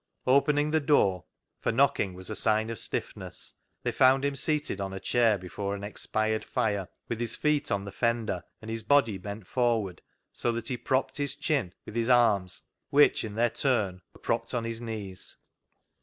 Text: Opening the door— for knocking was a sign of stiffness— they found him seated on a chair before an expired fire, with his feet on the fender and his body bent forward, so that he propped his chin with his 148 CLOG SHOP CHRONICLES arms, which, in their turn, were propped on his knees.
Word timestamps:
Opening 0.25 0.71
the 0.71 0.79
door— 0.79 1.25
for 1.61 1.71
knocking 1.71 2.15
was 2.15 2.31
a 2.31 2.35
sign 2.35 2.71
of 2.71 2.79
stiffness— 2.79 3.53
they 3.83 3.91
found 3.91 4.25
him 4.25 4.35
seated 4.35 4.81
on 4.81 4.93
a 4.93 4.99
chair 4.99 5.37
before 5.37 5.75
an 5.75 5.83
expired 5.83 6.43
fire, 6.43 6.87
with 7.07 7.19
his 7.19 7.35
feet 7.35 7.71
on 7.71 7.85
the 7.85 7.91
fender 7.91 8.43
and 8.63 8.71
his 8.71 8.81
body 8.81 9.19
bent 9.19 9.45
forward, 9.45 10.01
so 10.33 10.51
that 10.53 10.69
he 10.69 10.75
propped 10.77 11.17
his 11.17 11.35
chin 11.35 11.75
with 11.85 11.93
his 11.95 12.09
148 12.09 12.33
CLOG 12.33 12.45
SHOP 12.47 12.91
CHRONICLES 12.91 13.21
arms, 13.21 13.21
which, 13.21 13.23
in 13.69 13.75
their 13.75 13.91
turn, 13.91 14.01
were 14.15 14.21
propped 14.21 14.55
on 14.55 14.63
his 14.63 14.81
knees. 14.81 15.37